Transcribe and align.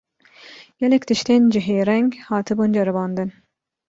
Gelek 0.79 1.03
tiştên 1.07 1.43
cihêreng 1.51 2.11
hatibûn 2.27 2.71
ceribandin 2.75 3.29